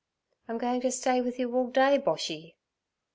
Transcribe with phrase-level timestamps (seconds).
[0.47, 2.55] 'I'm going to stay with you all day, Boshy.'